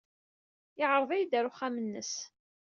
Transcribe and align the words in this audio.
Yeɛreḍ-iyi-d 0.79 1.33
ɣer 1.37 1.45
uxxam-nnes. 1.49 2.13